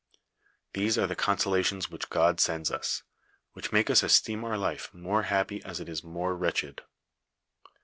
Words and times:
These 0.73 0.97
are 0.97 1.05
the 1.05 1.15
consolations 1.15 1.91
which 1.91 2.09
God 2.09 2.39
sends 2.39 2.71
us, 2.71 3.03
which 3.53 3.71
make 3.71 3.87
us 3.87 4.01
esteem 4.01 4.43
our 4.43 4.57
life 4.57 4.91
more 4.95 5.21
happy 5.29 5.63
as 5.63 5.79
it 5.79 5.87
is 5.87 6.03
more 6.03 6.35
wretched. 6.35 6.81